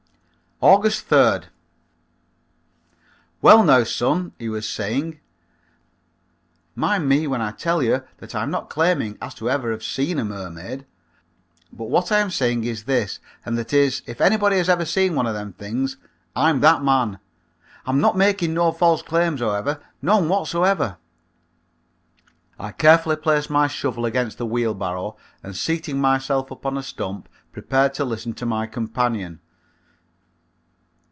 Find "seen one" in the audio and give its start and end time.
14.85-15.25